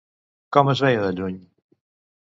Com 0.57 0.71
es 0.73 0.81
veia 0.87 1.05
de 1.05 1.13
lluny? 1.21 1.39